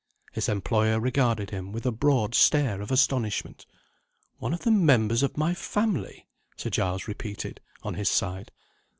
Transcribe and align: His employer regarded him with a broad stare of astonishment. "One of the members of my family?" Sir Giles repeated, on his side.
His 0.33 0.49
employer 0.49 0.99
regarded 0.99 1.51
him 1.51 1.71
with 1.71 1.85
a 1.85 1.91
broad 1.91 2.33
stare 2.33 2.81
of 2.81 2.89
astonishment. 2.89 3.67
"One 4.39 4.51
of 4.51 4.61
the 4.61 4.71
members 4.71 5.21
of 5.21 5.37
my 5.37 5.53
family?" 5.53 6.25
Sir 6.57 6.71
Giles 6.71 7.07
repeated, 7.07 7.61
on 7.83 7.93
his 7.93 8.09
side. 8.09 8.51